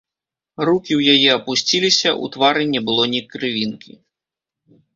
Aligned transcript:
Рукі 0.69 0.93
ў 0.99 1.17
яе 1.17 1.29
апусціліся, 1.41 2.09
у 2.25 2.31
твары 2.37 2.63
не 2.73 2.81
было 2.89 3.03
ні 3.15 3.21
крывінкі. 3.35 3.93